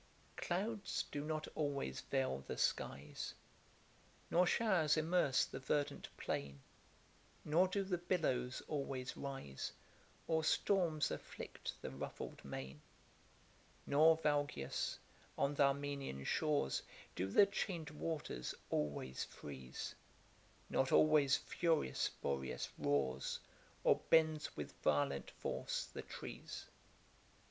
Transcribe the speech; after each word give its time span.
Clouds 0.35 1.05
do 1.11 1.23
not 1.23 1.47
always 1.53 2.01
veil 2.01 2.43
the 2.47 2.57
skies, 2.57 3.35
Nor 4.31 4.47
showers 4.47 4.97
immerse 4.97 5.45
the 5.45 5.59
verdant 5.59 6.09
plain; 6.17 6.59
Nor 7.45 7.67
do 7.67 7.83
the 7.83 7.99
billows 7.99 8.63
always 8.67 9.15
rise, 9.15 9.71
Or 10.27 10.43
storms 10.43 11.11
afflict 11.11 11.75
the 11.83 11.91
ruffled 11.91 12.43
main. 12.43 12.81
Nor, 13.85 14.17
Valgius, 14.17 14.97
on 15.37 15.55
th' 15.55 15.59
Armenian 15.59 16.23
shores 16.23 16.81
Do 17.13 17.27
the 17.27 17.45
chain'd 17.45 17.91
waters 17.91 18.55
always 18.71 19.23
freeze; 19.25 19.93
Not 20.67 20.91
always 20.91 21.37
furious 21.37 22.09
Boreas 22.23 22.69
roars, 22.79 23.39
Or 23.83 23.99
bends 24.09 24.57
with 24.57 24.73
violent 24.81 25.29
force 25.29 25.85
the 25.85 26.01
trees. 26.01 26.65